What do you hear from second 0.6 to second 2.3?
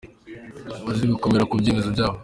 Ntibazi gukomera ku byemezo byabo,.